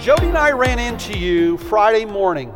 [0.00, 2.52] Jody and I ran into you Friday morning,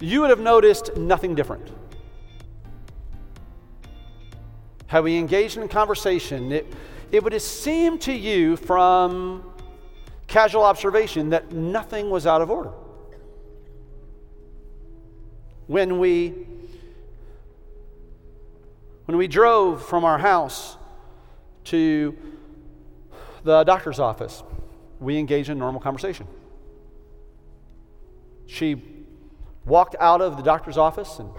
[0.00, 1.70] you would have noticed nothing different.
[4.86, 6.72] Had we engaged in conversation, it,
[7.12, 9.44] it would have seemed to you from
[10.26, 12.72] casual observation that nothing was out of order.
[15.66, 16.46] When we
[19.06, 20.76] when we drove from our house
[21.64, 22.16] to
[23.46, 24.42] the doctor's office,
[25.00, 26.26] we engage in normal conversation.
[28.46, 28.82] She
[29.64, 31.30] walked out of the doctor's office and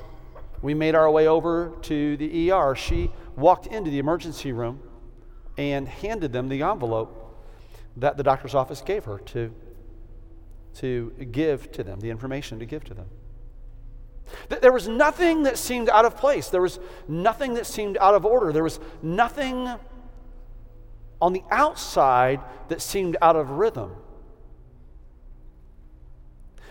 [0.62, 2.75] we made our way over to the ER.
[2.75, 4.81] She walked into the emergency room
[5.57, 7.23] and handed them the envelope
[7.98, 9.53] that the doctor's office gave her to,
[10.76, 13.07] to give to them, the information to give to them.
[14.49, 16.49] There was nothing that seemed out of place.
[16.49, 18.51] There was nothing that seemed out of order.
[18.51, 19.70] There was nothing
[21.21, 23.91] on the outside that seemed out of rhythm.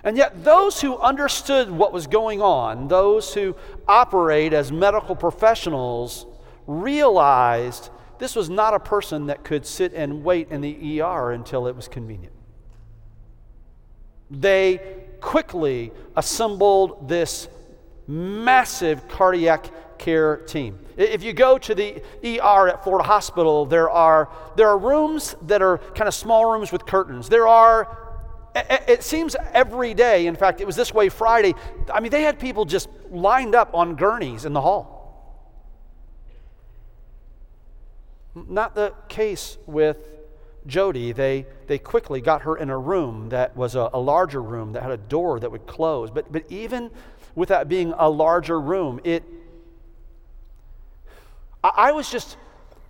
[0.05, 3.57] And yet, those who understood what was going on, those who
[3.89, 6.27] operate as medical professionals,
[6.67, 11.67] realized this was not a person that could sit and wait in the ER until
[11.67, 12.33] it was convenient.
[14.31, 14.81] They
[15.21, 17.49] quickly assembled this
[18.07, 20.79] massive cardiac care team.
[20.97, 25.63] If you go to the ER at Florida Hospital, there are, there are rooms that
[25.63, 27.29] are kind of small rooms with curtains.
[27.29, 27.99] There are,
[28.55, 31.55] it seems every day, in fact, it was this way Friday.
[31.93, 34.97] I mean, they had people just lined up on gurneys in the hall.
[38.35, 39.99] Not the case with
[40.67, 41.13] Jody.
[41.13, 44.83] They, they quickly got her in a room that was a, a larger room that
[44.83, 46.11] had a door that would close.
[46.11, 46.91] But, but even
[47.35, 49.23] with that being a larger room, it,
[51.77, 52.37] I, was just,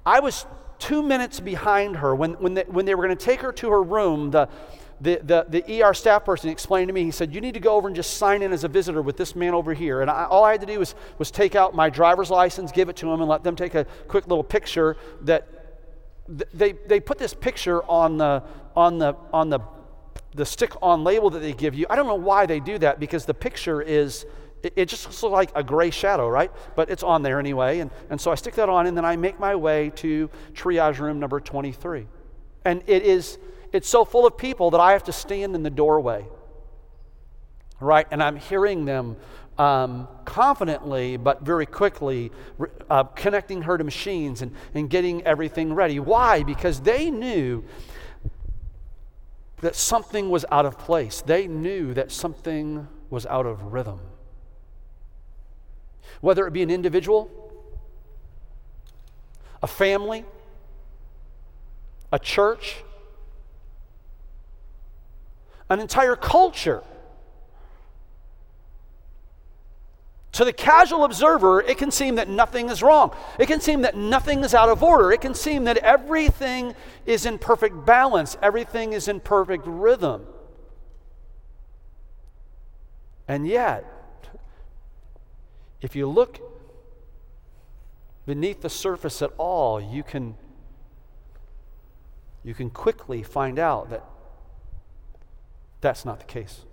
[0.04, 0.46] I was
[0.78, 3.70] two minutes behind her when, when, they, when they were going to take her to
[3.70, 4.30] her room.
[4.30, 4.48] The,
[5.00, 7.74] the, the, the ER staff person explained to me, he said, You need to go
[7.74, 10.00] over and just sign in as a visitor with this man over here.
[10.00, 12.88] And I, all I had to do was, was take out my driver's license, give
[12.88, 15.46] it to him, and let them take a quick little picture that
[16.28, 18.42] they, they put this picture on the,
[18.74, 19.60] on the, on the,
[20.34, 21.86] the stick on label that they give you.
[21.88, 24.26] I don't know why they do that because the picture is
[24.62, 26.50] it, just looks like a gray shadow, right?
[26.74, 27.80] But it's on there anyway.
[27.80, 30.98] And, and so I stick that on and then I make my way to triage
[30.98, 32.06] room number 23.
[32.64, 33.38] And it is
[33.72, 36.26] it's so full of people that I have to stand in the doorway,
[37.80, 38.06] right?
[38.10, 39.16] And I'm hearing them
[39.58, 42.30] um, confidently, but very quickly,
[42.88, 45.98] uh, connecting her to machines and, and getting everything ready.
[45.98, 46.42] Why?
[46.42, 47.64] Because they knew
[49.60, 54.00] that something was out of place, they knew that something was out of rhythm.
[56.20, 57.30] Whether it be an individual,
[59.62, 60.24] a family,
[62.12, 62.84] a church,
[65.68, 66.82] an entire culture.
[70.32, 73.16] To the casual observer, it can seem that nothing is wrong.
[73.38, 75.10] It can seem that nothing is out of order.
[75.10, 76.74] It can seem that everything
[77.06, 80.26] is in perfect balance, everything is in perfect rhythm.
[83.26, 83.90] And yet,
[85.86, 86.40] if you look
[88.26, 90.34] beneath the surface at all, you can,
[92.42, 94.04] you can quickly find out that
[95.80, 96.64] that's not the case.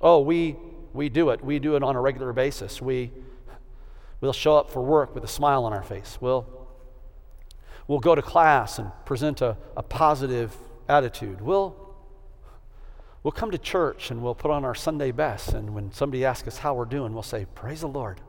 [0.00, 0.56] Oh, we,
[0.92, 1.44] we do it.
[1.44, 2.82] We do it on a regular basis.
[2.82, 3.12] We,
[4.20, 6.18] we'll show up for work with a smile on our face.
[6.20, 6.48] We'll,
[7.86, 10.52] we'll go to class and present a, a positive
[10.88, 11.40] attitude.
[11.40, 11.85] We'll,
[13.26, 15.52] we'll come to church and we'll put on our Sunday best.
[15.52, 18.20] And when somebody asks us how we're doing, we'll say, Praise the Lord.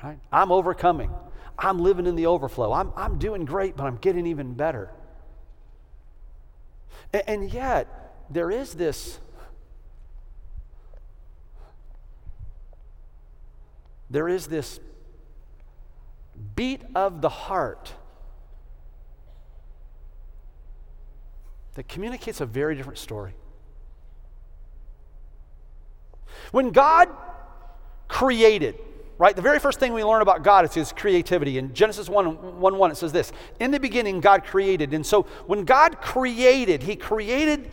[0.00, 0.20] Right?
[0.30, 1.10] I'm overcoming.
[1.58, 2.72] I'm living in the overflow.
[2.72, 4.92] I'm, I'm doing great, but I'm getting even better.
[7.12, 9.18] And, and yet, there is this.
[14.08, 14.78] There is this
[16.54, 17.92] beat of the heart
[21.74, 23.34] that communicates a very different story.
[26.52, 27.08] When God
[28.08, 28.78] created,
[29.18, 29.34] right?
[29.34, 31.58] The very first thing we learn about God is his creativity.
[31.58, 34.94] In Genesis 1 1, 1 it says this In the beginning, God created.
[34.94, 37.70] And so when God created, he created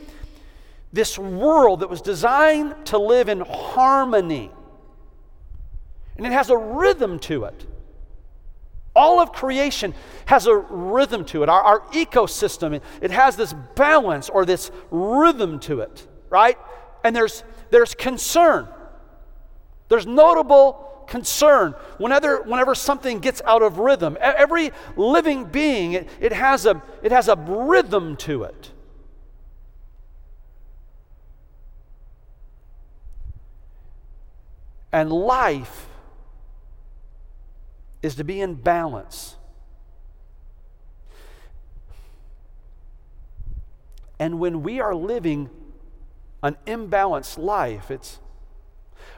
[0.94, 4.52] this world that was designed to live in harmony.
[6.18, 7.66] And it has a rhythm to it.
[8.96, 9.94] All of creation
[10.26, 11.50] has a rhythm to it.
[11.50, 16.58] Our, our ecosystem, it has this balance or this rhythm to it, right?
[17.04, 18.68] And there's, there's concern.
[19.88, 24.18] There's notable concern whenever, whenever something gets out of rhythm.
[24.20, 28.72] Every living being, it, it, has a, it has a rhythm to it.
[34.94, 35.88] And life
[38.02, 39.36] is to be in balance.
[44.20, 45.50] And when we are living
[46.44, 48.20] an imbalanced life, it's,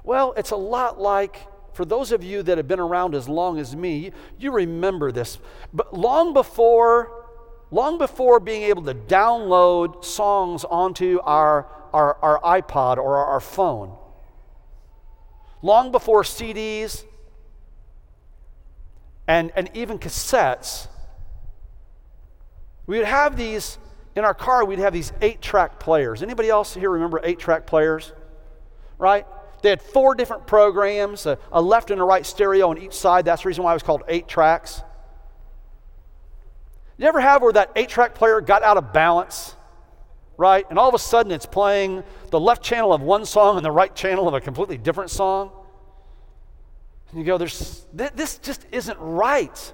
[0.03, 3.59] well, it's a lot like, for those of you that have been around as long
[3.59, 5.39] as me, you remember this.
[5.73, 7.25] But long before,
[7.71, 13.39] long before being able to download songs onto our, our, our iPod or our, our
[13.39, 13.97] phone,
[15.61, 17.03] long before CDs
[19.27, 20.87] and, and even cassettes,
[22.85, 23.77] we would have these
[24.15, 24.65] in our car.
[24.65, 26.21] We'd have these eight track players.
[26.21, 28.11] Anybody else here remember eight track players?
[28.97, 29.25] Right?
[29.61, 33.25] They had four different programs a, a, left and a right stereo on each side.
[33.25, 34.81] That's the reason why it was called eight tracks.
[36.97, 39.55] You ever have where that eight track player got out of balance
[40.37, 40.65] right?
[40.69, 43.71] And all of a sudden it's playing the left channel of one song and the
[43.71, 45.51] right channel of a completely different song.
[47.13, 49.73] And you go, There's, this just isn't right.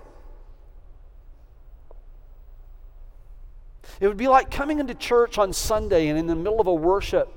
[4.02, 6.74] It would be like coming into church on Sunday and in the middle of a
[6.74, 7.34] worship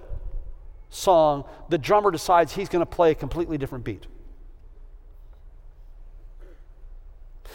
[0.91, 4.07] song, the drummer decides he's going to play a completely different beat.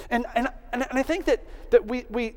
[0.09, 2.35] And, and, and, I think that, that we, we,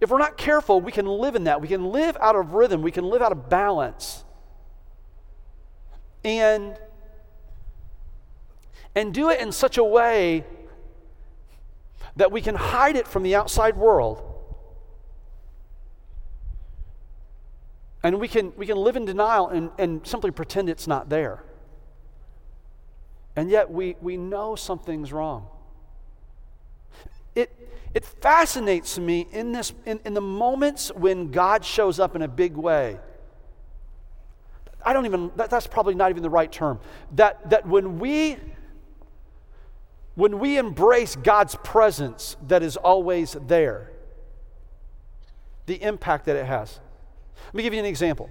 [0.00, 1.60] if we're not careful, we can live in that.
[1.60, 2.80] We can live out of rhythm.
[2.80, 4.24] We can live out of balance.
[6.24, 6.78] And,
[8.94, 10.44] and do it in such a way
[12.16, 14.22] that we can hide it from the outside world.
[18.02, 21.44] And we can, we can live in denial and, and simply pretend it's not there.
[23.36, 25.46] And yet we, we know something's wrong.
[27.34, 27.50] It,
[27.94, 32.28] it fascinates me in, this, in, in the moments when God shows up in a
[32.28, 32.98] big way.
[34.84, 36.80] I don't even, that, that's probably not even the right term.
[37.12, 38.36] That, that when we
[40.14, 43.90] when we embrace God's presence that is always there,
[45.66, 46.80] the impact that it has.
[47.46, 48.28] Let me give you an example.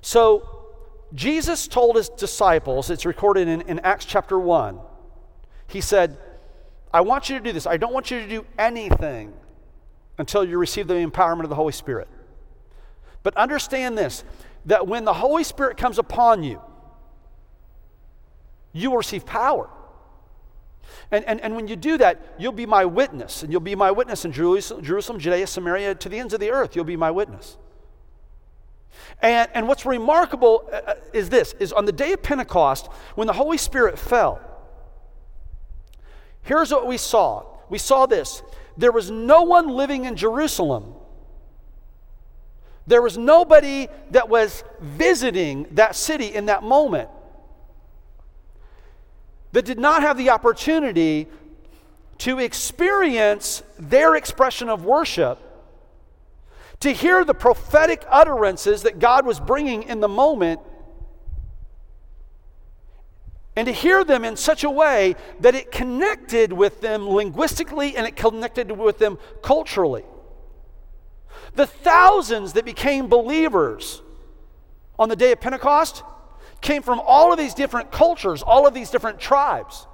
[0.00, 0.48] So,
[1.14, 4.78] Jesus told his disciples, it's recorded in, in Acts chapter 1,
[5.66, 6.16] he said,
[6.92, 7.66] I want you to do this.
[7.66, 9.32] I don't want you to do anything
[10.18, 12.08] until you receive the empowerment of the Holy Spirit.
[13.22, 14.24] But understand this
[14.66, 16.60] that when the Holy Spirit comes upon you,
[18.72, 19.68] you will receive power.
[21.10, 23.42] And, and, and when you do that, you'll be my witness.
[23.42, 26.74] And you'll be my witness in Jerusalem, Judea, Samaria, to the ends of the earth.
[26.76, 27.56] You'll be my witness.
[29.20, 33.26] And, and what's remarkable uh, uh, is this, is on the day of Pentecost, when
[33.26, 34.40] the Holy Spirit fell,
[36.42, 38.42] Here's what we saw we saw this
[38.76, 40.94] there was no one living in Jerusalem.
[42.86, 47.08] There was nobody that was visiting that city in that moment
[49.52, 51.28] that did not have the opportunity
[52.18, 55.38] to experience their expression of worship,
[56.80, 60.60] to hear the prophetic utterances that God was bringing in the moment,
[63.54, 68.06] and to hear them in such a way that it connected with them linguistically and
[68.06, 70.04] it connected with them culturally.
[71.54, 74.00] The thousands that became believers
[74.98, 76.02] on the day of Pentecost
[76.62, 79.86] came from all of these different cultures, all of these different tribes.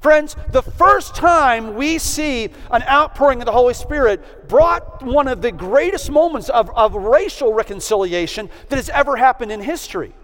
[0.00, 5.42] Friends, the first time we see an outpouring of the Holy Spirit brought one of
[5.42, 10.14] the greatest moments of, of racial reconciliation that has ever happened in history.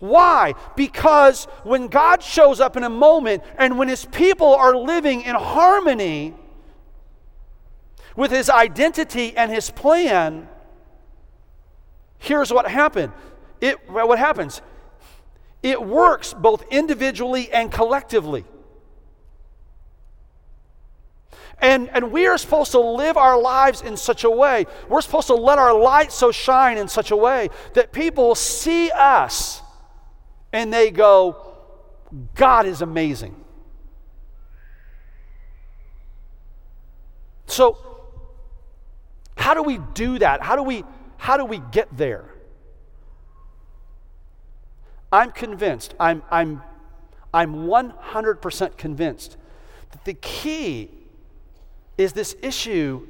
[0.00, 0.54] Why?
[0.76, 5.34] Because when God shows up in a moment and when his people are living in
[5.34, 6.34] harmony
[8.16, 10.48] with his identity and his plan,
[12.18, 13.12] here's what happened.
[13.60, 14.62] It what happens?
[15.62, 18.44] It works both individually and collectively.
[21.60, 25.26] And, and we are supposed to live our lives in such a way, we're supposed
[25.26, 29.60] to let our light so shine in such a way that people see us
[30.52, 31.54] and they go,
[32.34, 33.36] God is amazing.
[37.46, 37.78] So,
[39.36, 40.42] how do we do that?
[40.42, 40.84] How do we,
[41.18, 42.24] how do we get there?
[45.12, 46.62] I'm convinced, I'm, I'm,
[47.34, 49.36] I'm 100% convinced
[49.90, 50.90] that the key
[51.98, 53.06] is this issue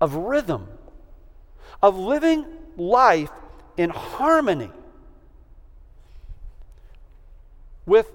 [0.00, 0.68] of rhythm,
[1.82, 3.30] of living life
[3.76, 4.70] in harmony
[7.84, 8.10] with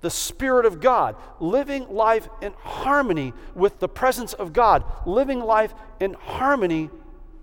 [0.00, 5.74] the Spirit of God, living life in harmony with the presence of God, living life
[6.00, 6.90] in harmony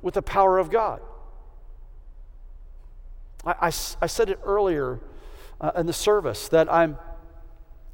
[0.01, 1.01] with the power of God.
[3.47, 4.99] I, I, I said it earlier
[5.61, 6.97] uh, in the service that I'm,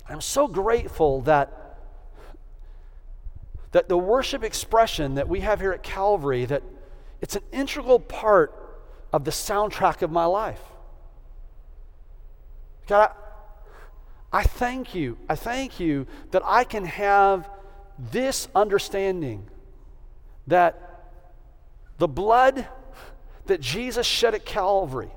[0.09, 1.77] I'm so grateful that,
[3.71, 6.63] that the worship expression that we have here at Calvary, that
[7.21, 8.51] it's an integral part
[9.13, 10.61] of the soundtrack of my life.
[12.87, 13.11] God,
[14.31, 15.17] I, I thank you.
[15.29, 17.47] I thank you that I can have
[18.11, 19.47] this understanding
[20.47, 21.11] that
[21.99, 22.67] the blood
[23.45, 25.11] that Jesus shed at Calvary,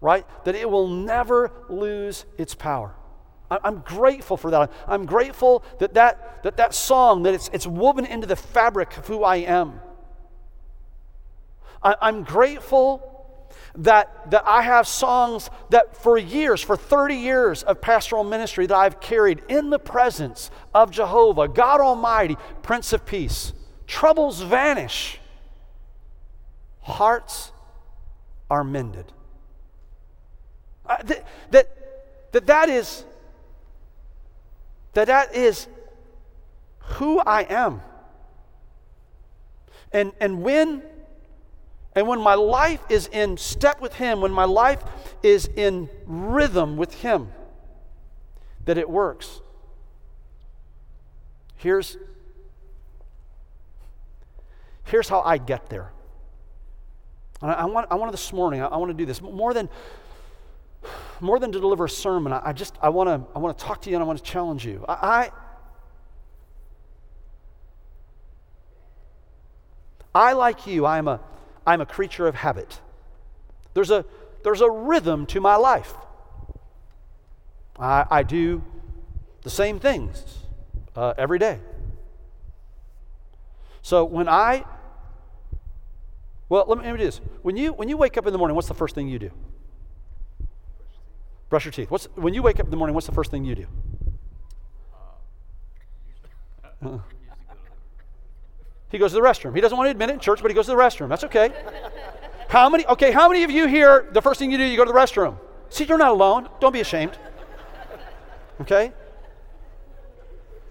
[0.00, 2.94] right, that it will never lose its power.
[3.50, 4.72] I'm grateful for that.
[4.86, 9.06] I'm grateful that that, that, that song, that it's, it's woven into the fabric of
[9.06, 9.80] who I am.
[11.82, 13.10] I, I'm grateful
[13.76, 18.76] that, that I have songs that for years, for 30 years of pastoral ministry, that
[18.76, 23.52] I've carried in the presence of Jehovah, God Almighty, Prince of Peace.
[23.86, 25.20] Troubles vanish,
[26.80, 27.52] hearts
[28.50, 29.12] are mended.
[30.86, 31.68] Uh, that, that,
[32.32, 33.04] that that is
[34.92, 35.66] that that is
[36.78, 37.80] who I am.
[39.92, 40.82] And, and when
[41.94, 44.82] and when my life is in step with Him, when my life
[45.22, 47.30] is in rhythm with Him,
[48.64, 49.40] that it works.
[51.56, 51.96] Here's,
[54.84, 55.92] here's how I get there.
[57.40, 59.22] And I, I want, I want this morning, I, I want to do this.
[59.22, 59.68] More than,
[61.20, 63.64] more than to deliver a sermon, I, I just, I want to, I want to
[63.64, 64.84] talk to you and I want to challenge you.
[64.88, 65.30] I, I
[70.16, 71.20] I, like you, I am a
[71.66, 72.80] I'm a creature of habit.
[73.72, 74.04] There's a,
[74.42, 75.92] there's a rhythm to my life.
[77.78, 78.62] I, I do
[79.42, 80.22] the same things
[80.94, 81.58] uh, every day.
[83.82, 84.64] So when I,
[86.48, 87.20] well, let me, let me do this.
[87.42, 89.30] When you, when you wake up in the morning, what's the first thing you do?
[91.54, 91.88] Brush your teeth.
[91.88, 93.66] What's, when you wake up in the morning, what's the first thing you do?
[96.84, 96.98] Uh,
[98.88, 99.54] he goes to the restroom.
[99.54, 101.08] He doesn't want to admit it in church, but he goes to the restroom.
[101.08, 101.52] That's okay.
[102.48, 104.84] How many, okay, how many of you here, the first thing you do, you go
[104.84, 105.38] to the restroom?
[105.68, 106.48] See, you're not alone.
[106.58, 107.16] Don't be ashamed.
[108.62, 108.92] Okay?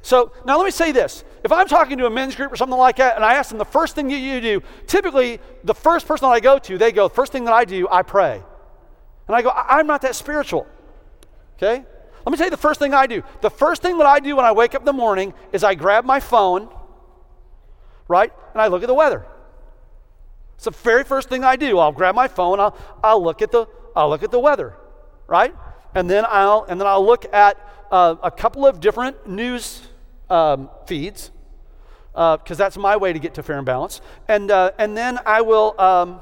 [0.01, 1.23] So now let me say this.
[1.45, 3.57] If I'm talking to a men's group or something like that, and I ask them
[3.57, 6.91] the first thing that you do, typically the first person that I go to, they
[6.91, 8.43] go, first thing that I do, I pray.
[9.29, 10.67] And I go, I'm not that spiritual.
[11.63, 11.85] Okay?
[12.25, 13.23] Let me tell you the first thing I do.
[13.41, 15.75] The first thing that I do when I wake up in the morning is I
[15.75, 16.69] grab my phone
[18.07, 18.31] right?
[18.53, 19.25] And I look at the weather.
[20.55, 21.79] It's the very first thing I do.
[21.79, 23.65] I'll grab my phone, I'll, I'll, look, at the,
[23.95, 24.75] I'll look at the weather,
[25.27, 25.55] right?
[25.95, 27.57] And then I'll, and then I'll look at
[27.91, 29.81] uh, a couple of different news
[30.29, 31.31] um, feeds,
[32.11, 34.01] because uh, that's my way to get to fair and balance.
[34.27, 36.21] And, uh, and then I will, um,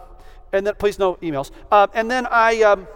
[0.53, 1.51] and then please no emails.
[1.71, 2.87] Uh, and then I, um,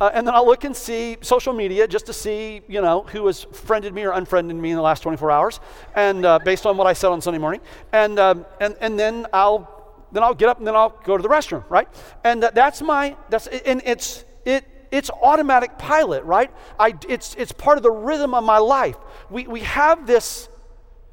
[0.00, 3.26] uh, and then I'll look and see social media just to see, you know, who
[3.26, 5.60] has friended me or unfriended me in the last 24 hours,
[5.94, 7.60] and uh, based on what I said on Sunday morning.
[7.92, 9.78] And, um, and, and then I'll
[10.12, 11.88] then I'll get up and then I'll go to the restroom, right?
[12.24, 16.50] And uh, that's my that's and it's it it's automatic pilot, right?
[16.78, 18.96] I it's it's part of the rhythm of my life.
[19.30, 20.48] We we have this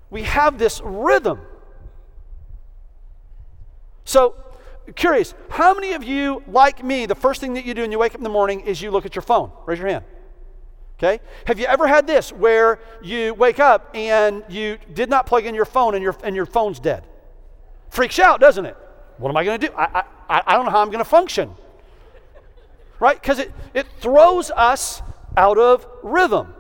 [0.10, 1.42] we have this rhythm.
[4.06, 4.36] So
[4.94, 8.00] curious, how many of you, like me, the first thing that you do when you
[8.00, 9.51] wake up in the morning is you look at your phone?
[9.65, 10.06] Raise your hand.
[10.98, 11.20] Okay?
[11.46, 15.56] Have you ever had this where you wake up and you did not plug in
[15.56, 17.04] your phone and your, and your phone's dead?
[17.89, 18.77] Freaks out, doesn't it?
[19.18, 19.74] What am I going to do?
[19.75, 21.54] I, I, I don't know how I'm going to function.
[23.00, 23.20] Right?
[23.20, 25.01] Because it, it throws us
[25.36, 26.54] out of rhythm.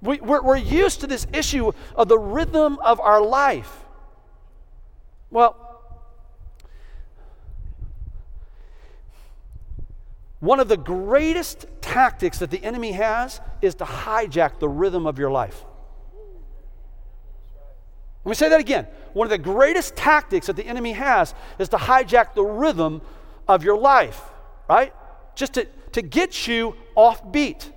[0.00, 3.84] We, we're, we're used to this issue of the rhythm of our life.
[5.30, 5.56] Well,
[10.44, 15.18] One of the greatest tactics that the enemy has is to hijack the rhythm of
[15.18, 15.64] your life.
[18.26, 18.86] Let me say that again.
[19.14, 23.00] One of the greatest tactics that the enemy has is to hijack the rhythm
[23.48, 24.20] of your life,
[24.68, 24.92] right?
[25.34, 27.72] Just to, to get you off beat.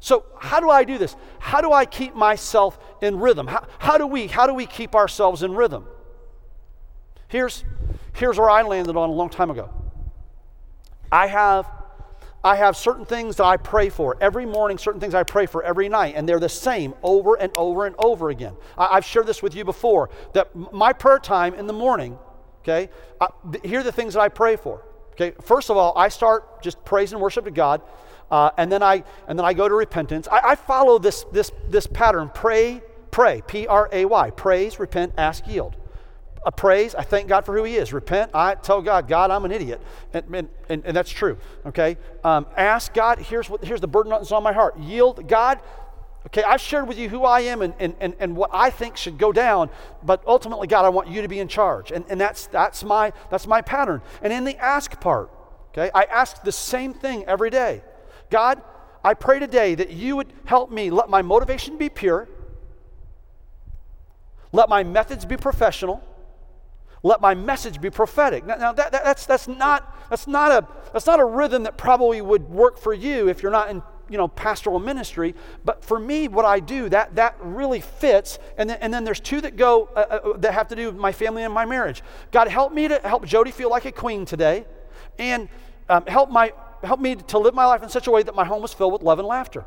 [0.00, 1.16] So, how do I do this?
[1.38, 3.46] How do I keep myself in rhythm?
[3.46, 5.84] How, how, do, we, how do we keep ourselves in rhythm?
[7.28, 7.62] Here's,
[8.14, 9.81] here's where I landed on a long time ago.
[11.12, 11.68] I have
[12.44, 15.62] I have certain things that I pray for every morning, certain things I pray for
[15.62, 18.56] every night, and they're the same over and over and over again.
[18.76, 22.18] I, have shared this with you before that my prayer time in the morning,
[22.62, 22.90] okay,
[23.20, 23.28] I,
[23.62, 24.82] here are the things that I pray for.
[25.12, 27.82] Okay, first of all, I start just praise and worship to God,
[28.30, 30.26] uh, and then I and then I go to repentance.
[30.26, 35.12] I, I follow this this this pattern: pray, pray, P R A Y, praise, repent,
[35.16, 35.76] ask, yield.
[36.44, 37.92] A praise, I thank God for who He is.
[37.92, 39.80] Repent, I tell God, God, I'm an idiot,
[40.12, 41.38] and, and, and, and that's true.
[41.66, 43.18] Okay, um, ask God.
[43.20, 44.76] Here's what here's the burden that's on my heart.
[44.78, 45.60] Yield, God.
[46.26, 48.96] Okay, I've shared with you who I am and, and, and, and what I think
[48.96, 49.70] should go down,
[50.04, 51.90] but ultimately, God, I want you to be in charge.
[51.90, 54.02] And, and that's, that's, my, that's my pattern.
[54.22, 55.30] And in the ask part,
[55.70, 57.82] okay, I ask the same thing every day.
[58.30, 58.62] God,
[59.02, 62.28] I pray today that you would help me let my motivation be pure,
[64.52, 66.04] let my methods be professional,
[67.02, 68.46] let my message be prophetic.
[68.46, 71.76] Now, now that, that, that's, that's, not, that's, not a, that's not a rhythm that
[71.76, 75.34] probably would work for you if you're not in you know, pastoral ministry.
[75.64, 78.38] But for me, what I do, that, that really fits.
[78.58, 80.96] And then, and then there's two that go, uh, uh, that have to do with
[80.96, 82.02] my family and my marriage.
[82.30, 84.66] God, help me to help Jody feel like a queen today.
[85.18, 85.48] And
[85.88, 86.52] um, help, my,
[86.84, 88.92] help me to live my life in such a way that my home is filled
[88.92, 89.64] with love and laughter.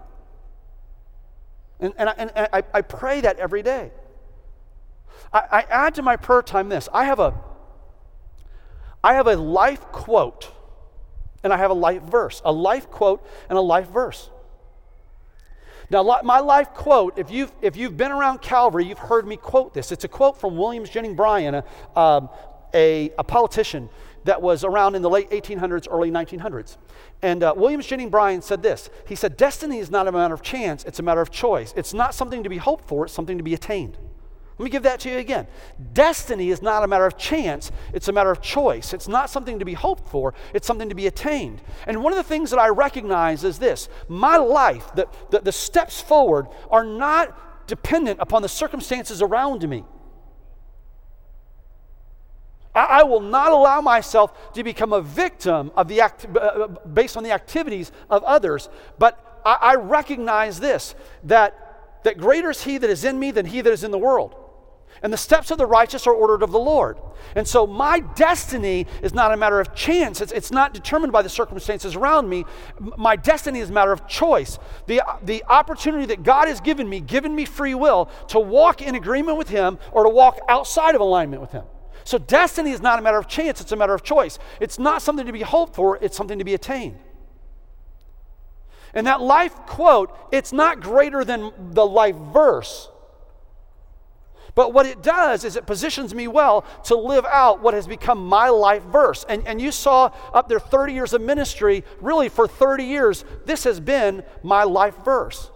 [1.80, 3.92] And, and, I, and I, I pray that every day.
[5.34, 7.34] I, I add to my prayer time this I have a,
[9.04, 10.52] I have a life quote
[11.44, 14.30] and I have a life verse, a life quote and a life verse.
[15.90, 19.74] Now, my life quote, if you've, if you've been around Calvary, you've heard me quote
[19.74, 19.92] this.
[19.92, 21.64] It's a quote from Williams Jennings Bryan, a,
[22.00, 22.30] um,
[22.74, 23.90] a, a, politician
[24.24, 26.78] that was around in the late 1800s, early 1900s.
[27.22, 30.42] And uh, Williams Jennings Bryan said this He said, Destiny is not a matter of
[30.42, 31.74] chance, it's a matter of choice.
[31.78, 33.98] It's not something to be hoped for, it's something to be attained.
[34.58, 35.48] Let me give that to you again.
[35.92, 38.94] Destiny is not a matter of chance, it's a matter of choice.
[38.94, 41.62] It's not something to be hoped for, it's something to be attained.
[41.88, 45.52] And one of the things that I recognize is this my life, the, the, the
[45.52, 49.84] steps forward, are not dependent upon the circumstances around me.
[52.74, 56.68] I, I will not allow myself to become a victim of the act, uh, uh,
[56.68, 62.64] based on the activities of others, but I, I recognize this that, that greater is
[62.64, 64.44] He that is in me than He that is in the world.
[65.04, 66.98] And the steps of the righteous are ordered of the Lord.
[67.36, 70.22] And so my destiny is not a matter of chance.
[70.22, 72.46] It's, it's not determined by the circumstances around me.
[72.80, 74.58] My destiny is a matter of choice.
[74.88, 78.96] The, the opportunity that God has given me, given me free will to walk in
[78.96, 81.66] agreement with Him or to walk outside of alignment with Him.
[82.04, 84.38] So destiny is not a matter of chance, it's a matter of choice.
[84.60, 87.00] It's not something to be hoped for, it's something to be attained.
[88.94, 92.90] And that life quote, it's not greater than the life verse.
[94.56, 98.26] But what it does is it positions me well to live out what has become
[98.26, 99.26] my life verse.
[99.28, 103.66] And, and you saw up there 30 years of ministry, really for 30 years, this
[103.66, 105.52] has been my life verse.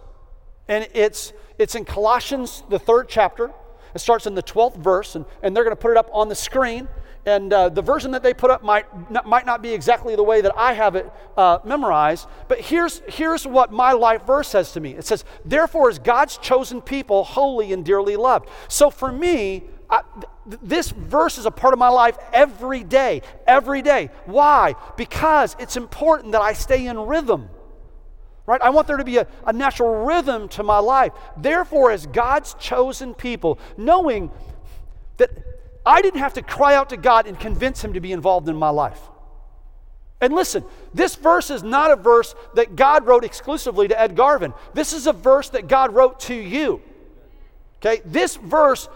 [0.68, 3.50] And it's, it's in Colossians, the third chapter.
[3.94, 6.28] It starts in the 12th verse, and, and they're going to put it up on
[6.28, 6.86] the screen
[7.26, 10.22] and uh, the version that they put up might not, might not be exactly the
[10.22, 12.26] way that I have it uh, memorized.
[12.48, 16.38] But here's, here's what my life verse says to me it says, Therefore, is God's
[16.38, 18.48] chosen people holy and dearly loved.
[18.68, 20.02] So for me, I,
[20.48, 24.10] th- this verse is a part of my life every day, every day.
[24.24, 24.74] Why?
[24.96, 27.50] Because it's important that I stay in rhythm.
[28.46, 28.60] Right?
[28.62, 31.12] I want there to be a, a natural rhythm to my life.
[31.36, 34.30] Therefore, as God's chosen people, knowing
[35.18, 35.30] that
[35.84, 38.56] I didn't have to cry out to God and convince Him to be involved in
[38.56, 39.00] my life.
[40.20, 44.52] And listen, this verse is not a verse that God wrote exclusively to Ed Garvin.
[44.74, 46.82] This is a verse that God wrote to you.
[47.78, 48.02] Okay?
[48.04, 48.88] This verse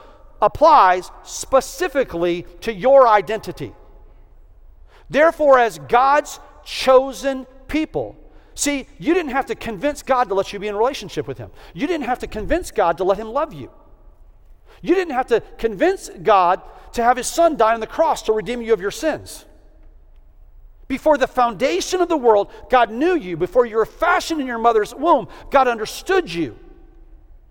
[0.42, 3.72] applies specifically to your identity.
[5.08, 8.16] Therefore, as God's chosen people,
[8.54, 11.50] see, you didn't have to convince God to let you be in relationship with Him.
[11.72, 13.70] You didn't have to convince God to let Him love you.
[14.84, 16.60] You didn't have to convince God
[16.92, 19.46] to have his son die on the cross to redeem you of your sins.
[20.88, 23.38] Before the foundation of the world, God knew you.
[23.38, 26.58] Before you were fashioned in your mother's womb, God understood you.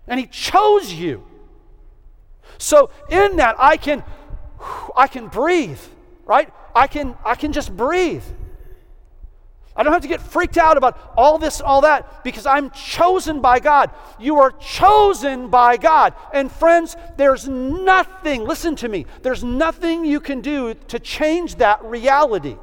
[0.06, 1.24] And he chose you.
[2.58, 4.04] So in that I can
[4.96, 5.80] I can breathe,
[6.26, 6.54] right?
[6.72, 8.22] I can I can just breathe.
[9.76, 12.70] I don't have to get freaked out about all this and all that because I'm
[12.70, 13.90] chosen by God.
[14.20, 16.14] You are chosen by God.
[16.32, 21.84] And friends, there's nothing, listen to me, there's nothing you can do to change that
[21.84, 22.56] reality.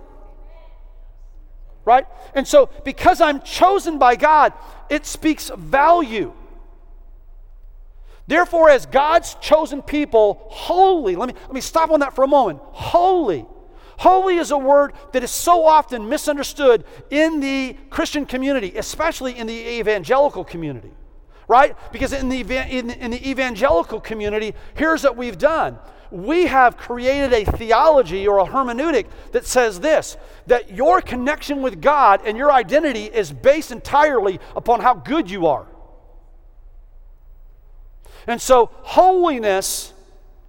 [1.84, 2.06] Right?
[2.34, 4.54] And so, because I'm chosen by God,
[4.90, 6.32] it speaks value.
[8.28, 12.28] Therefore, as God's chosen people, holy, let me, let me stop on that for a
[12.28, 12.60] moment.
[12.72, 13.46] Holy
[14.02, 19.46] Holy is a word that is so often misunderstood in the Christian community, especially in
[19.46, 20.90] the evangelical community,
[21.48, 21.78] right?
[21.92, 25.78] Because in the, in, in the evangelical community, here's what we've done
[26.10, 31.80] we have created a theology or a hermeneutic that says this that your connection with
[31.80, 35.68] God and your identity is based entirely upon how good you are.
[38.26, 39.94] And so, holiness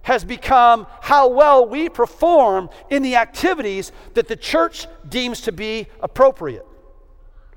[0.03, 5.87] has become how well we perform in the activities that the church deems to be
[6.01, 6.65] appropriate.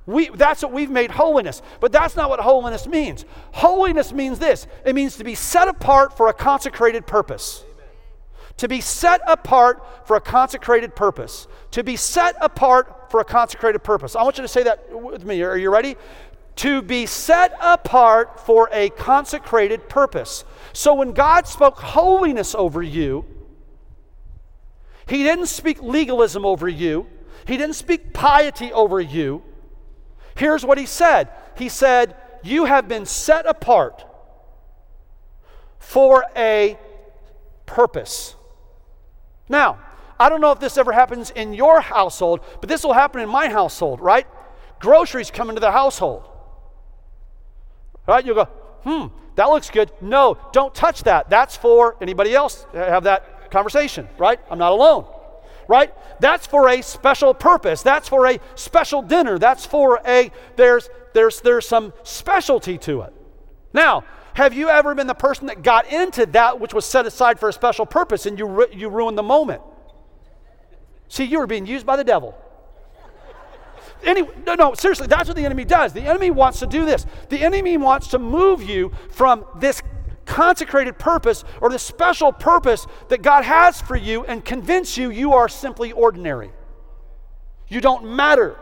[0.07, 1.61] We, that's what we've made holiness.
[1.81, 3.25] But that's not what holiness means.
[3.53, 7.65] Holiness means this it means to be set apart for a consecrated purpose.
[8.59, 11.47] To be set apart for a consecrated purpose.
[11.73, 14.17] To be set apart for a consecrated purpose.
[14.17, 15.43] I want you to say that with me.
[15.43, 15.97] Are you ready?
[16.57, 20.45] To be set apart for a consecrated purpose.
[20.73, 23.25] So when God spoke holiness over you,
[25.07, 27.07] He didn't speak legalism over you,
[27.47, 29.43] He didn't speak piety over you.
[30.35, 34.05] Here's what He said He said, You have been set apart
[35.79, 36.79] for a
[37.67, 38.35] purpose.
[39.49, 39.79] Now,
[40.19, 43.29] I don't know if this ever happens in your household, but this will happen in
[43.29, 44.27] my household, right?
[44.81, 46.29] Groceries come into the household.
[48.07, 48.25] Right?
[48.25, 48.45] You'll go,
[48.85, 49.91] hmm, that looks good.
[50.01, 51.29] No, don't touch that.
[51.29, 54.41] That's for anybody else have that conversation, right?
[54.51, 55.07] I'm not alone.
[55.69, 55.93] Right?
[56.21, 57.83] That's for a special purpose.
[57.83, 59.39] That's for a special dinner.
[59.39, 63.13] That's for a there's there's there's some specialty to it.
[63.73, 67.41] Now, have you ever been the person that got into that which was set aside
[67.41, 69.63] for a special purpose and you you ruined the moment?
[71.09, 72.37] See, you were being used by the devil.
[74.07, 75.93] No, no, seriously, that's what the enemy does.
[75.93, 77.05] The enemy wants to do this.
[77.29, 79.83] The enemy wants to move you from this
[80.27, 85.33] consecrated purpose or this special purpose that God has for you and convince you you
[85.33, 86.51] are simply ordinary.
[87.69, 88.57] You don't matter.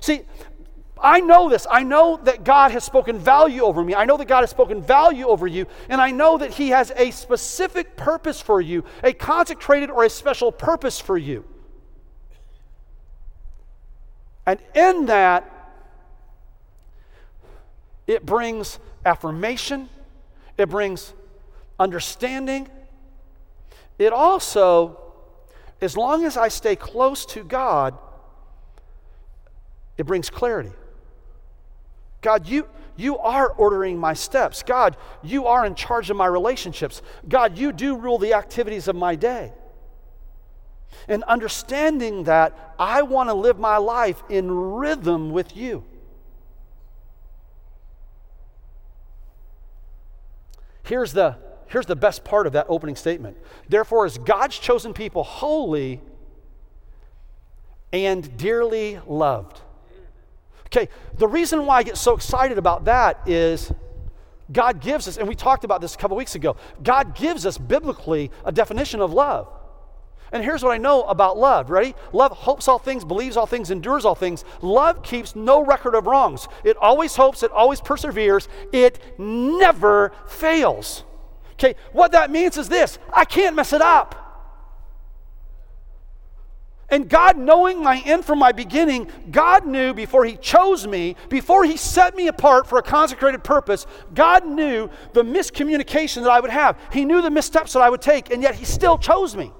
[0.00, 0.22] See,
[0.98, 1.66] I know this.
[1.70, 3.94] I know that God has spoken value over me.
[3.94, 5.66] I know that God has spoken value over you.
[5.88, 10.10] And I know that He has a specific purpose for you, a consecrated or a
[10.10, 11.44] special purpose for you.
[14.46, 15.48] And in that,
[18.06, 19.88] it brings affirmation,
[20.58, 21.14] it brings
[21.78, 22.68] understanding.
[23.98, 24.98] It also,
[25.80, 27.96] as long as I stay close to God,
[29.96, 30.72] it brings clarity.
[32.20, 34.62] God, you, you are ordering my steps.
[34.62, 37.02] God, you are in charge of my relationships.
[37.28, 39.52] God, you do rule the activities of my day.
[41.08, 45.84] And understanding that I want to live my life in rhythm with you.
[50.84, 51.36] Here's the,
[51.68, 53.36] here's the best part of that opening statement.
[53.68, 56.00] Therefore, as God's chosen people, holy
[57.92, 59.60] and dearly loved.
[60.66, 63.70] Okay, the reason why I get so excited about that is
[64.50, 67.58] God gives us, and we talked about this a couple weeks ago, God gives us
[67.58, 69.48] biblically a definition of love.
[70.32, 71.70] And here's what I know about love.
[71.70, 71.94] Ready?
[72.12, 74.44] Love hopes all things, believes all things, endures all things.
[74.62, 76.48] Love keeps no record of wrongs.
[76.64, 81.04] It always hopes, it always perseveres, it never fails.
[81.52, 84.18] Okay, what that means is this I can't mess it up.
[86.88, 91.64] And God, knowing my end from my beginning, God knew before He chose me, before
[91.64, 96.50] He set me apart for a consecrated purpose, God knew the miscommunication that I would
[96.50, 96.78] have.
[96.92, 99.52] He knew the missteps that I would take, and yet He still chose me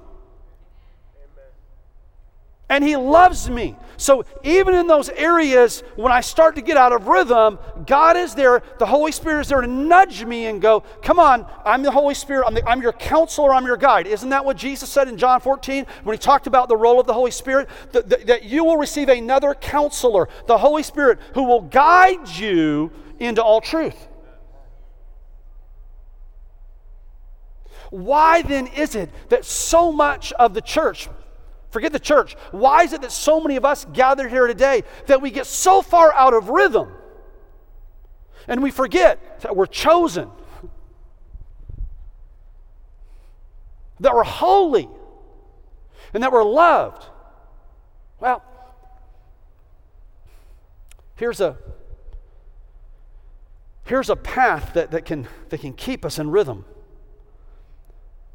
[2.73, 3.75] and He loves me.
[3.97, 8.33] So, even in those areas when I start to get out of rhythm, God is
[8.33, 11.91] there, the Holy Spirit is there to nudge me and go, Come on, I'm the
[11.91, 14.07] Holy Spirit, I'm, the, I'm your counselor, I'm your guide.
[14.07, 17.05] Isn't that what Jesus said in John 14 when He talked about the role of
[17.05, 17.69] the Holy Spirit?
[17.91, 22.91] That, that, that you will receive another counselor, the Holy Spirit, who will guide you
[23.19, 24.07] into all truth.
[27.91, 31.07] Why then is it that so much of the church,
[31.73, 32.35] Forget the church.
[32.51, 35.81] Why is it that so many of us gathered here today that we get so
[35.81, 36.93] far out of rhythm
[38.47, 40.29] and we forget that we're chosen,
[43.99, 44.87] that we're holy,
[46.13, 47.07] and that we're loved?
[48.19, 48.43] Well,
[51.15, 51.57] here's a
[53.83, 56.65] here's a path that, that, can, that can keep us in rhythm.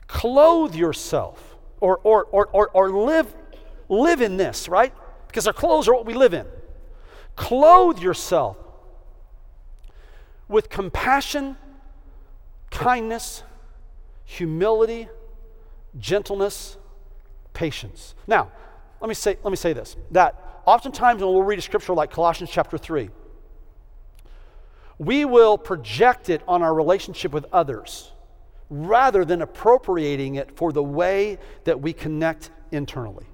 [0.09, 1.47] Clothe yourself
[1.81, 3.35] or, or, or, or, or live,
[3.88, 4.93] live in this, right?
[5.27, 6.47] Because our clothes are what we live in.
[7.37, 8.57] Clothe yourself
[10.49, 11.57] with compassion,
[12.71, 13.43] kindness,
[14.25, 15.09] humility,
[15.99, 16.77] gentleness,
[17.53, 18.14] patience.
[18.27, 18.51] Now,
[19.01, 22.11] let me say, let me say this that oftentimes when we'll read a scripture like
[22.11, 23.11] Colossians chapter 3,
[24.99, 28.12] we will project it on our relationship with others
[28.70, 33.26] rather than appropriating it for the way that we connect internally.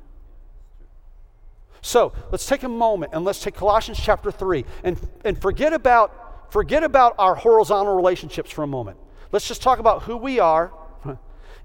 [1.81, 6.51] So let's take a moment and let's take Colossians chapter 3 and, and forget, about,
[6.51, 8.97] forget about our horizontal relationships for a moment.
[9.33, 10.73] Let's just talk about who we are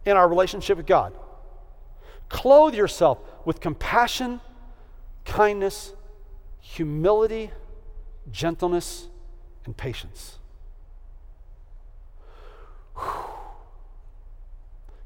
[0.05, 1.13] in our relationship with God.
[2.27, 4.41] Clothe yourself with compassion,
[5.23, 5.93] kindness,
[6.59, 7.51] humility,
[8.31, 9.07] gentleness,
[9.65, 10.39] and patience.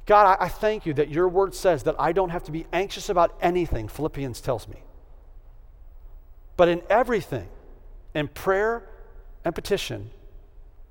[0.06, 3.08] God, I, thank you that your word says that I don't have to be anxious
[3.10, 4.84] about anything, Philippians tells me.
[6.58, 7.48] But in everything,
[8.14, 8.84] in prayer
[9.46, 10.10] and petition,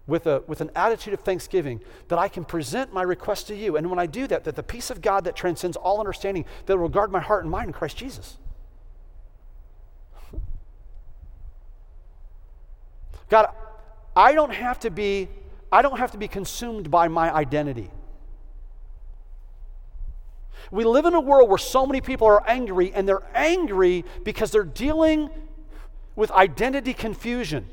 [0.07, 3.77] with, a, with an attitude of thanksgiving, that I can present my request to you.
[3.77, 6.77] And when I do that, that the peace of God that transcends all understanding, that
[6.77, 8.39] will guard my heart and mind in Christ Jesus.
[13.29, 13.49] God,
[14.17, 15.29] I don't have to be,
[15.71, 17.91] I don't have to be consumed by my identity.
[20.73, 24.51] We live in a world where so many people are angry, and they're angry because
[24.51, 25.29] they're dealing
[26.17, 27.69] with identity confusion.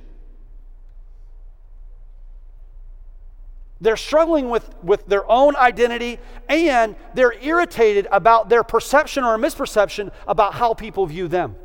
[3.81, 10.11] They're struggling with, with their own identity and they're irritated about their perception or misperception
[10.27, 11.55] about how people view them.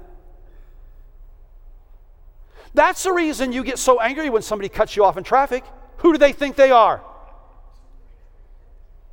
[2.72, 5.64] That's the reason you get so angry when somebody cuts you off in traffic.
[5.98, 7.02] Who do they think they are?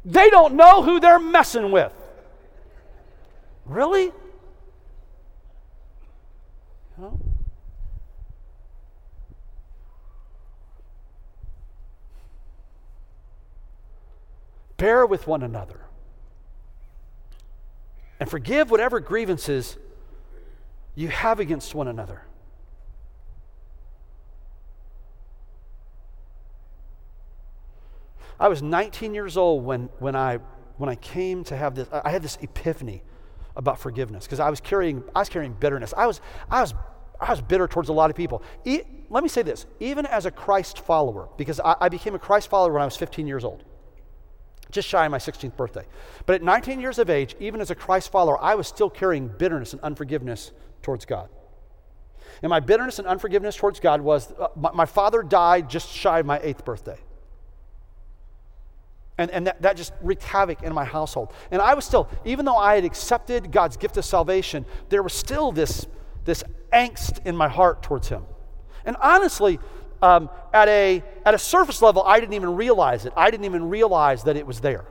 [0.06, 1.94] They don't know who they're messing with.
[3.66, 4.06] Really?
[4.06, 4.14] You
[6.98, 7.20] know?
[14.78, 15.82] Bear with one another
[18.20, 19.78] and forgive whatever grievances
[20.96, 22.24] you have against one another.
[28.40, 30.40] I was 19 years old when, when, I,
[30.78, 33.04] when I came to have this, I had this epiphany
[33.56, 35.94] about forgiveness because I was carrying, I was carrying bitterness.
[35.96, 36.74] I was, I was,
[37.20, 38.42] I was bitter towards a lot of people.
[38.66, 42.20] E- let me say this, even as a Christ follower, because I, I became a
[42.20, 43.64] Christ follower when I was 15 years old
[44.72, 45.86] just shy of my 16th birthday.
[46.26, 49.28] But at 19 years of age, even as a Christ follower, I was still carrying
[49.28, 51.30] bitterness and unforgiveness towards God.
[52.42, 56.20] And my bitterness and unforgiveness towards God was uh, my, my, father died just shy
[56.20, 56.98] of my eighth birthday.
[59.22, 61.32] And, and that, that just wreaked havoc in my household.
[61.52, 65.14] And I was still, even though I had accepted God's gift of salvation, there was
[65.14, 65.86] still this,
[66.26, 68.24] this angst in my heart towards Him.
[68.84, 69.60] And honestly,
[70.02, 73.14] um, at, a, at a surface level, I didn't even realize it.
[73.16, 74.86] I didn't even realize that it was there.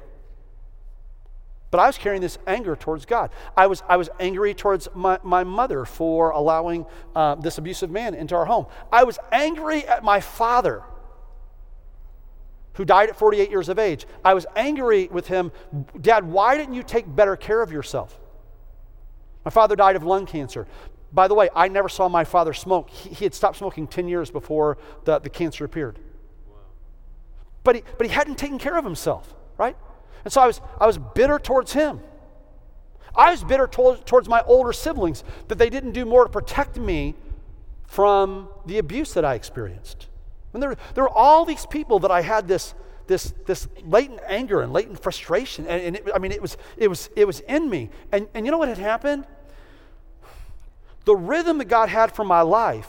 [1.73, 3.31] But I was carrying this anger towards God.
[3.57, 8.15] I was, I was angry towards my, my mother for allowing uh, this abusive man
[8.15, 8.67] into our home.
[8.93, 10.83] I was angry at my father
[12.75, 14.07] who died at 48 years of age.
[14.25, 15.53] I was angry with him.
[16.01, 18.19] Dad, why didn't you take better care of yourself?
[19.45, 20.67] My father died of lung cancer.
[21.13, 22.91] By the way, I never saw my father smoke.
[22.91, 25.99] He, he had stopped smoking 10 years before the, the cancer appeared.
[27.65, 29.77] But, he, but he hadn't taken care of himself, right?
[30.25, 32.01] And so I was, I was bitter towards him.
[33.15, 36.79] I was bitter to, towards my older siblings that they didn't do more to protect
[36.79, 37.15] me
[37.87, 40.07] from the abuse that I experienced.
[40.53, 42.75] And there, there were all these people that I had this,
[43.07, 45.67] this, this latent anger and latent frustration.
[45.67, 47.91] And, and it, I mean, it was, it, was, it was in me.
[48.11, 49.27] And, and you know what had happened?
[51.05, 52.89] The rhythm that God had for my life,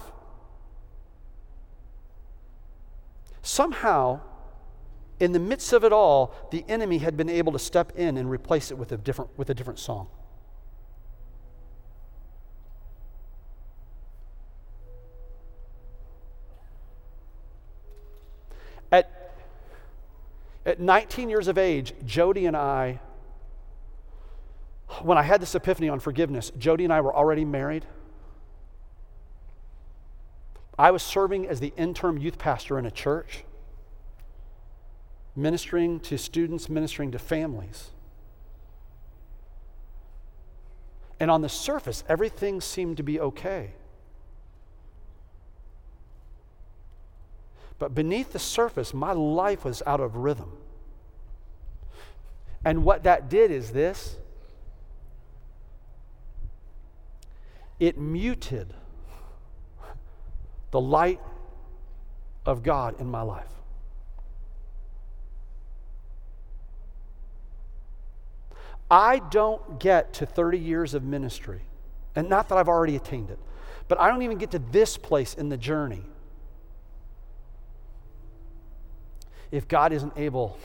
[3.42, 4.22] somehow,
[5.20, 8.30] in the midst of it all, the enemy had been able to step in and
[8.30, 10.08] replace it with a different, with a different song.
[18.92, 19.36] At,
[20.66, 23.00] at 19 years of age, Jody and I,
[25.02, 27.86] when I had this epiphany on forgiveness, Jody and I were already married.
[30.78, 33.44] I was serving as the interim youth pastor in a church,
[35.36, 37.92] ministering to students, ministering to families.
[41.20, 43.74] And on the surface, everything seemed to be okay.
[47.80, 50.52] But beneath the surface, my life was out of rhythm.
[52.64, 54.18] And what that did is this
[57.80, 58.74] it muted
[60.70, 61.20] the light
[62.46, 63.48] of God in my life.
[68.90, 71.62] I don't get to 30 years of ministry,
[72.16, 73.40] and not that I've already attained it,
[73.88, 76.04] but I don't even get to this place in the journey
[79.52, 80.58] if God isn't able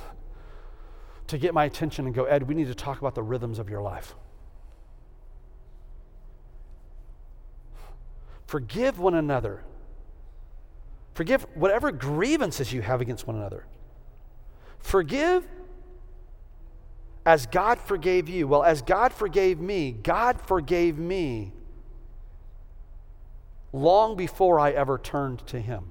[1.27, 3.69] to get my attention and go, Ed, we need to talk about the rhythms of
[3.69, 4.15] your life.
[8.47, 9.65] Forgive one another.
[11.15, 13.67] Forgive whatever grievances you have against one another.
[14.79, 15.47] Forgive
[17.25, 18.47] as God forgave you.
[18.47, 21.53] Well, as God forgave me, God forgave me
[23.73, 25.91] long before I ever turned to Him.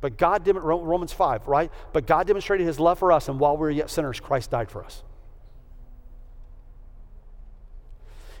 [0.00, 1.70] But God, Romans 5, right?
[1.92, 4.70] But God demonstrated His love for us, and while we were yet sinners, Christ died
[4.70, 5.02] for us.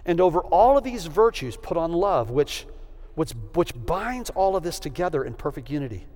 [0.06, 2.66] And over all of these virtues, put on love, which,
[3.14, 6.06] which, which binds all of this together in perfect unity.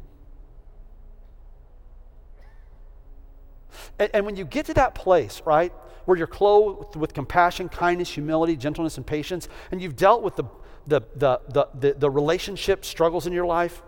[3.99, 5.73] And, and when you get to that place, right,
[6.07, 10.45] where you're clothed with compassion, kindness, humility, gentleness, and patience, and you've dealt with the,
[10.87, 13.83] the, the, the, the, the relationship struggles in your life,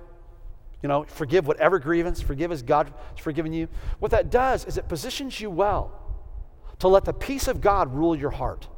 [0.86, 3.66] you know, forgive whatever grievance, forgive as God has forgiven you.
[3.98, 5.90] What that does is it positions you well
[6.78, 8.68] to let the peace of God rule your heart.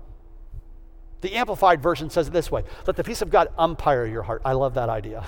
[1.20, 4.40] The Amplified Version says it this way let the peace of God umpire your heart.
[4.42, 5.22] I love that idea.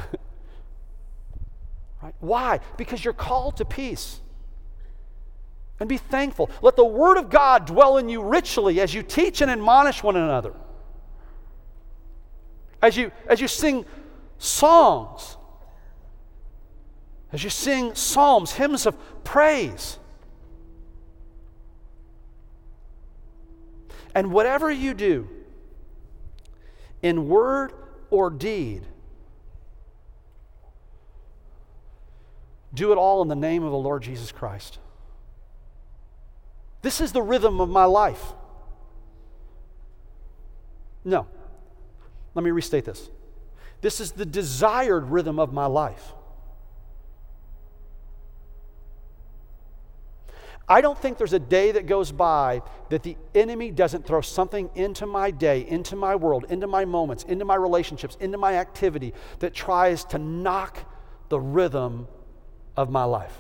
[2.03, 2.15] right?
[2.21, 2.61] Why?
[2.79, 4.23] Because you're called to peace
[5.81, 6.49] and be thankful.
[6.63, 10.17] Let the Word of God dwell in you richly as you teach and admonish one
[10.17, 10.55] another.
[12.81, 13.85] As you, as you sing
[14.39, 15.37] songs,
[17.33, 19.99] as you sing psalms, hymns of praise.
[24.15, 25.29] And whatever you do,
[27.03, 27.73] in word
[28.11, 28.83] or deed,
[32.75, 34.79] do it all in the name of the Lord Jesus Christ.
[36.83, 38.33] This is the rhythm of my life.
[41.05, 41.27] No.
[42.35, 43.11] Let me restate this.
[43.81, 46.13] This is the desired rhythm of my life.
[50.71, 54.71] I don't think there's a day that goes by that the enemy doesn't throw something
[54.77, 59.13] into my day, into my world, into my moments, into my relationships, into my activity
[59.41, 60.79] that tries to knock
[61.29, 62.07] the rhythm
[62.77, 63.37] of my life.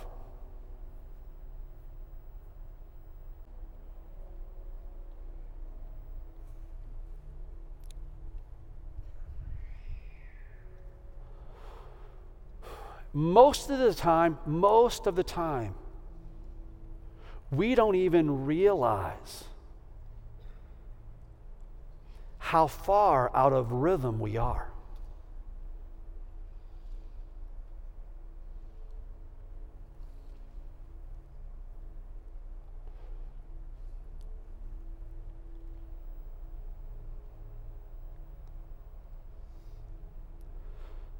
[13.12, 15.74] Most of the time, most of the time,
[17.50, 19.44] we don't even realize
[22.38, 24.70] how far out of rhythm we are.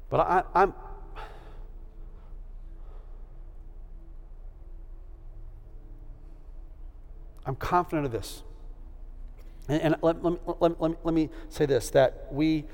[0.09, 0.73] But I, am
[7.45, 8.43] I'm confident of this.
[9.67, 12.65] And, and let, let, let, let, me, let me say this that we,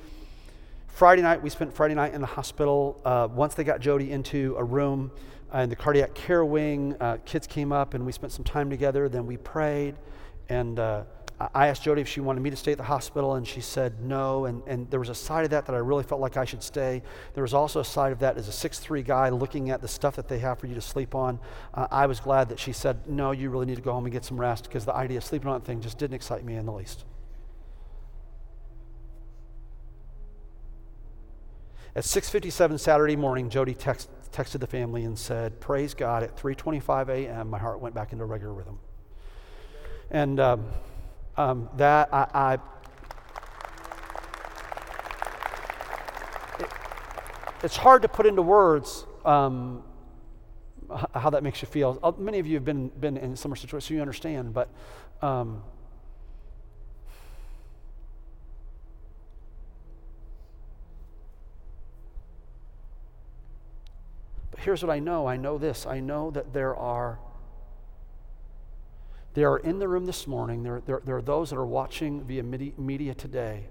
[0.88, 3.00] Friday night, we spent Friday night in the hospital.
[3.06, 5.12] Uh, once they got Jody into a room
[5.54, 8.70] uh, in the cardiac care wing, uh, kids came up and we spent some time
[8.70, 9.08] together.
[9.10, 9.96] Then we prayed.
[10.50, 11.04] And uh,
[11.40, 14.02] I asked Jody if she wanted me to stay at the hospital, and she said
[14.02, 14.46] no.
[14.46, 16.64] And, and there was a side of that that I really felt like I should
[16.64, 17.04] stay.
[17.36, 20.16] There was also a side of that as a six-three guy looking at the stuff
[20.16, 21.40] that they have for you to sleep on.
[21.76, 24.12] Uh, I was glad that she said, no, you really need to go home and
[24.12, 26.56] get some rest because the idea of sleeping on that thing just didn't excite me
[26.56, 27.06] in the least.
[31.96, 36.22] At 6:57 Saturday morning, Jody text, texted the family and said, "Praise God!
[36.24, 38.78] At 3:25 a.m., my heart went back into regular rhythm."
[40.12, 40.68] And um,
[41.38, 42.54] um, that I, I
[46.60, 46.70] it,
[47.64, 49.84] it's hard to put into words um,
[51.14, 52.00] how that makes you feel.
[52.02, 54.70] Uh, many of you have been, been in similar situations, so you understand, but
[55.22, 55.62] um,
[64.52, 67.20] but here's what I know I know this I know that there are
[69.38, 70.64] they are in the room this morning.
[70.64, 73.68] There, there, there are those that are watching via media today.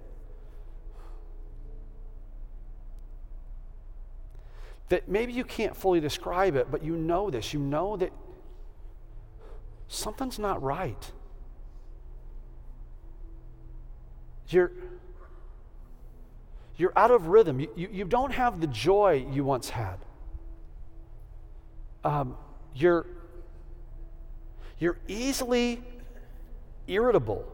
[4.87, 7.51] That maybe you can't fully describe it, but you know this.
[7.51, 8.13] You know that
[9.89, 11.11] something's not right.
[14.47, 14.71] You're,
[16.77, 17.59] you're out of rhythm.
[17.59, 19.97] You, you, you don't have the joy you once had.
[22.05, 22.37] Um,
[22.73, 23.05] you're,
[24.79, 25.81] you're easily
[26.87, 27.45] irritable.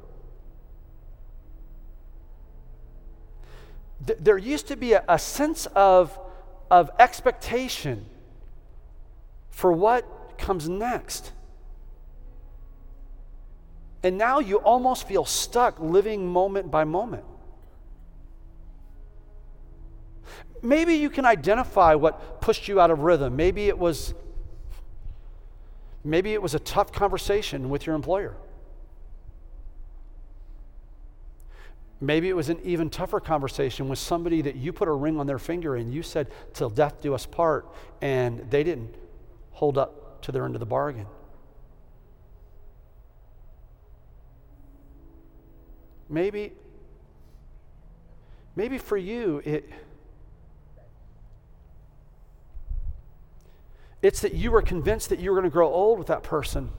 [4.05, 6.17] Th- there used to be a, a sense of,
[6.69, 8.05] of expectation
[9.49, 11.31] for what comes next.
[14.03, 17.23] And now you almost feel stuck living moment by moment.
[20.61, 23.35] Maybe you can identify what pushed you out of rhythm.
[23.35, 24.13] Maybe it was
[26.03, 28.35] maybe it was a tough conversation with your employer.
[32.03, 35.25] Maybe it was an even tougher conversation with somebody that you put a ring on
[35.25, 37.65] their finger and you said, Till death do us part,
[38.01, 38.93] and they didn't
[39.51, 41.05] hold up to their end of the bargain.
[46.09, 46.51] Maybe,
[48.57, 49.69] maybe for you, it,
[54.03, 56.69] it's that you were convinced that you were going to grow old with that person.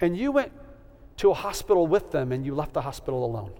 [0.00, 0.52] and you went
[1.16, 3.52] to a hospital with them and you left the hospital alone.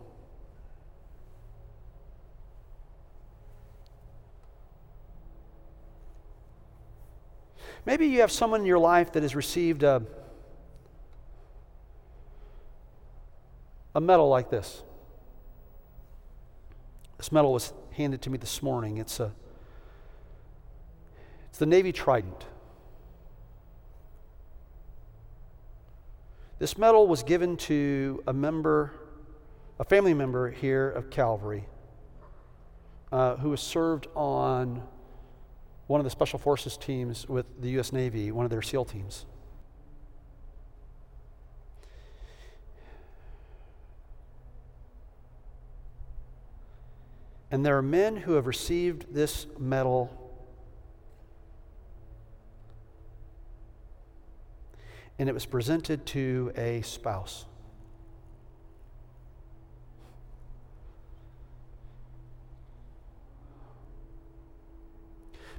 [7.86, 10.02] Maybe you have someone in your life that has received a,
[13.94, 14.82] a medal like this.
[17.16, 18.98] This medal was handed to me this morning.
[18.98, 19.32] It's, a,
[21.48, 22.46] it's the Navy Trident.
[26.58, 28.92] This medal was given to a member,
[29.78, 31.66] a family member here of Calvary,
[33.12, 34.82] uh, who has served on
[35.86, 37.92] one of the Special Forces teams with the U.S.
[37.92, 39.26] Navy, one of their SEAL teams.
[47.54, 50.10] And there are men who have received this medal
[55.20, 57.44] and it was presented to a spouse.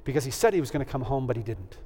[0.04, 1.78] Because he said he was going to come home, but he didn't.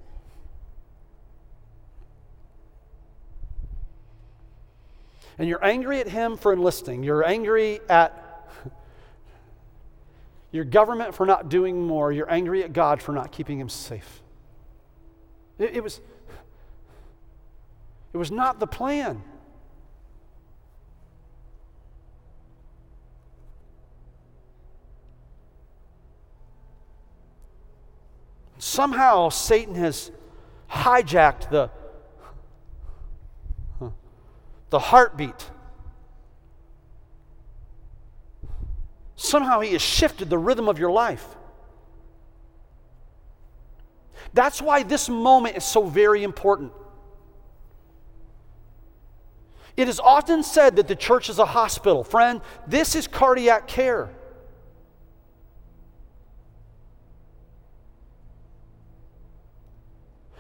[5.39, 7.05] And you're angry at him for enlisting.
[7.05, 8.27] You're angry at
[10.53, 12.13] your government for not doing more.
[12.13, 14.23] You're angry at God for not keeping him safe.
[15.59, 16.01] It, it was
[18.13, 19.23] it was not the plan.
[28.59, 30.11] Somehow Satan has
[30.71, 31.71] hijacked the,
[34.69, 35.51] the heartbeat.
[39.31, 41.25] Somehow he has shifted the rhythm of your life.
[44.35, 46.73] That's why this moment is so very important.
[49.77, 52.03] It is often said that the church is a hospital.
[52.03, 54.11] Friend, this is cardiac care.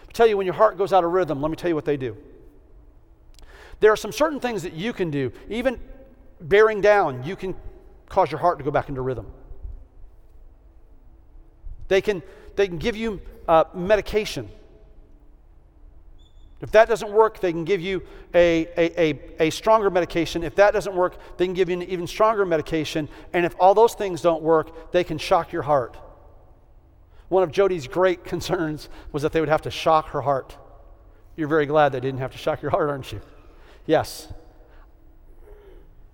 [0.02, 1.84] I tell you, when your heart goes out of rhythm, let me tell you what
[1.84, 2.16] they do.
[3.78, 5.30] There are some certain things that you can do.
[5.48, 5.78] Even
[6.40, 7.54] bearing down, you can
[8.10, 9.26] cause your heart to go back into rhythm.
[11.88, 12.22] They can,
[12.56, 14.50] they can give you uh, medication
[16.60, 18.02] if that doesn't work, they can give you
[18.34, 20.42] a, a, a, a, stronger medication.
[20.42, 23.08] If that doesn't work, they can give you an even stronger medication.
[23.32, 25.96] And if all those things don't work, they can shock your heart.
[27.28, 30.56] One of Jody's great concerns was that they would have to shock her heart.
[31.34, 33.22] You're very glad they didn't have to shock your heart, aren't you?
[33.86, 34.30] Yes.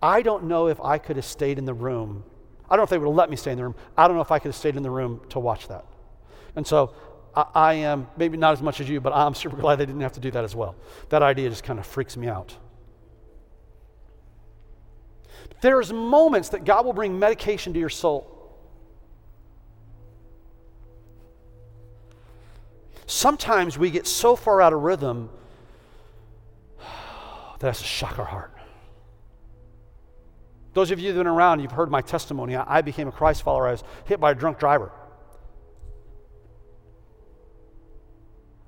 [0.02, 2.24] I don't know if I could have stayed in the room.
[2.68, 3.74] I don't know if they would have let me stay in the room.
[3.96, 5.84] I don't know if I could have stayed in the room to watch that.
[6.54, 6.94] And so
[7.34, 10.00] I, I am, maybe not as much as you, but I'm super glad they didn't
[10.00, 10.74] have to do that as well.
[11.08, 12.56] That idea just kind of freaks me out.
[15.60, 18.32] There's moments that God will bring medication to your soul.
[23.06, 25.30] Sometimes we get so far out of rhythm
[27.60, 28.55] that has to shock our heart.
[30.76, 32.54] Those of you that have been around, you've heard my testimony.
[32.54, 33.66] I became a Christ follower.
[33.66, 34.92] I was hit by a drunk driver.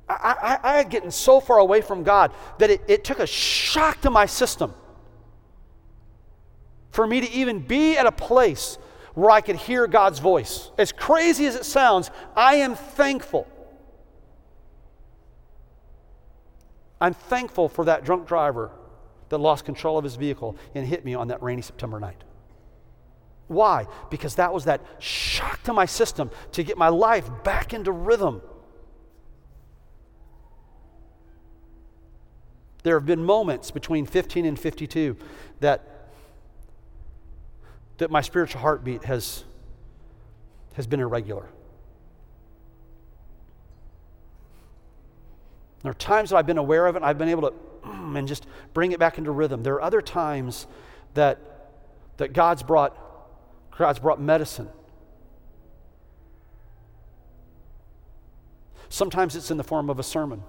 [0.09, 3.27] I, I, I had gotten so far away from God that it, it took a
[3.27, 4.73] shock to my system
[6.93, 8.79] for me to even be at a place
[9.13, 10.71] where I could hear God's voice.
[10.79, 13.47] As crazy as it sounds, I am thankful.
[17.03, 18.71] I'm thankful for that drunk driver
[19.29, 22.25] that lost control of his vehicle and hit me on that rainy September night.
[23.49, 23.87] Why?
[24.11, 28.43] Because that was that shock to my system to get my life back into rhythm.
[32.83, 35.17] There have been moments between 15 and 52
[35.61, 36.11] that,
[37.97, 39.45] that my spiritual heartbeat has,
[40.75, 41.49] has been irregular.
[45.83, 47.55] There are times that I've been aware of it and I've been able to
[48.17, 49.63] and just bring it back into rhythm.
[49.63, 50.67] There are other times
[51.15, 51.39] that,
[52.17, 52.97] that God's, brought,
[53.77, 54.69] God's brought medicine.
[58.89, 60.43] Sometimes it's in the form of a sermon.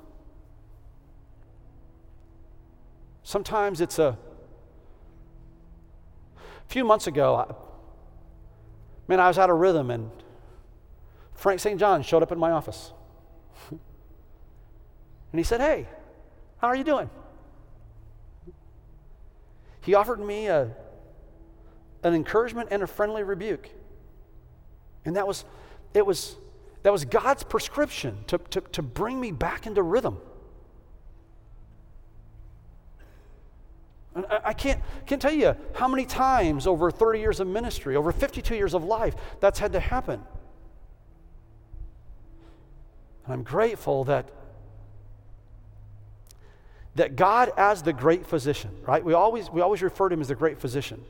[3.23, 4.17] Sometimes it's a.
[6.37, 7.51] A few months ago, I,
[9.07, 10.11] man, I was out of rhythm, and
[11.33, 11.79] Frank St.
[11.79, 12.93] John showed up in my office.
[13.71, 13.79] and
[15.31, 15.87] he said, Hey,
[16.57, 17.09] how are you doing?
[19.89, 20.69] He offered me a,
[22.03, 23.71] an encouragement and a friendly rebuke.
[25.03, 25.45] And that was,
[25.95, 26.35] it was,
[26.83, 30.19] that was God's prescription to, to, to bring me back into rhythm.
[34.45, 38.53] I can't, can't tell you how many times over 30 years of ministry, over 52
[38.53, 40.21] years of life, that's had to happen.
[43.25, 44.29] And I'm grateful that
[46.99, 49.01] that God as the great physician, right?
[49.01, 51.05] We always, we always refer to him as the great physician.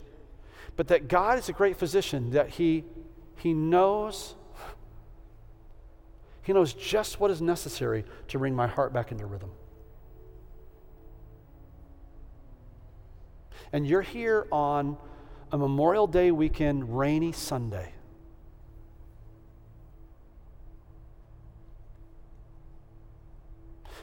[0.75, 2.85] But that God is a great physician, that he,
[3.37, 4.35] he knows
[6.43, 9.51] he knows just what is necessary to bring my heart back into rhythm.
[13.73, 14.95] And you're here on
[15.51, 17.93] a Memorial Day weekend, rainy Sunday.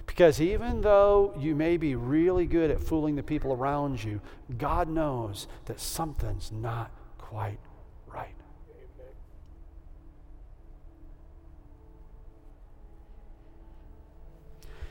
[0.06, 4.20] Because even though you may be really good at fooling the people around you,
[4.56, 7.58] God knows that something's not quite
[8.06, 8.34] right.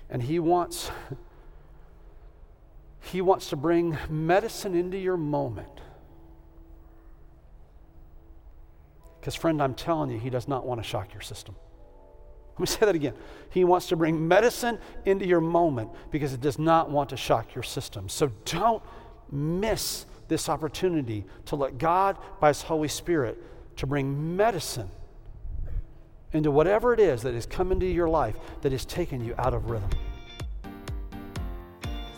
[0.09, 0.91] And He wants.
[2.99, 5.81] He wants to bring medicine into your moment.
[9.19, 11.55] Because, friend, I'm telling you, He does not want to shock your system.
[12.55, 13.13] Let me say that again.
[13.49, 17.53] He wants to bring medicine into your moment because it does not want to shock
[17.53, 18.07] your system.
[18.07, 18.81] So don't
[19.29, 23.37] miss this opportunity to let God, by His Holy Spirit,
[23.77, 24.89] to bring medicine
[26.31, 29.53] into whatever it is that has come into your life that has taken you out
[29.53, 29.89] of rhythm.